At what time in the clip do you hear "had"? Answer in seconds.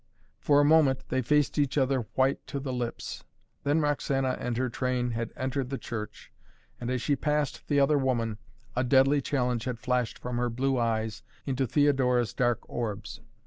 5.11-5.31, 9.65-9.77